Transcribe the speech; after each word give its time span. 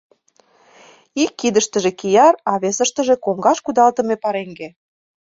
Ик 1.23 1.31
кидыштыже 1.39 1.91
кияр, 1.99 2.35
а 2.51 2.53
весыштыже— 2.63 3.15
коҥгаш 3.23 3.57
кудалтыме 3.65 4.15
пареҥге. 4.23 4.67